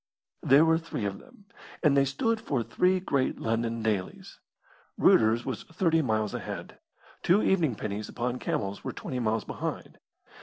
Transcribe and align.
There 0.41 0.65
were 0.65 0.79
three 0.79 1.05
of 1.05 1.19
them, 1.19 1.45
and 1.83 1.95
they 1.95 2.05
stood 2.05 2.41
for 2.41 2.63
three 2.63 2.99
great 2.99 3.39
London 3.39 3.83
dailies. 3.83 4.39
Reuter's 4.97 5.45
was 5.45 5.61
thirty 5.65 6.01
miles 6.01 6.33
ahead; 6.33 6.79
two 7.21 7.43
evening 7.43 7.75
pennies 7.75 8.09
upon 8.09 8.39
camels 8.39 8.83
were 8.83 8.93
twenty 8.93 9.19
miles 9.19 9.43
behind. 9.43 9.99